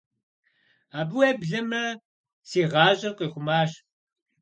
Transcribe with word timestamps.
Абы, 0.99 1.15
уеблэмэ, 1.19 1.83
си 2.49 2.61
гъащӀэр 2.71 3.13
къихъумащ. 3.17 3.71